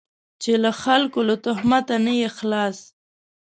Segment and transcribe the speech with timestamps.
[0.41, 2.77] چې له خلکو له تهمته نه یې خلاص.